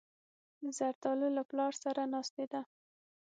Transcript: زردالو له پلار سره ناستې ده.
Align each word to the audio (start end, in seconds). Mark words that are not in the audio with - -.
زردالو 0.77 1.27
له 1.37 1.43
پلار 1.49 1.73
سره 1.83 2.01
ناستې 2.13 2.45
ده. 2.51 2.61